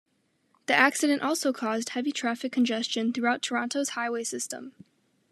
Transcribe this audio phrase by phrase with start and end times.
[0.65, 4.73] The accident also caused heavy traffic congestion throughout Toronto's highway system.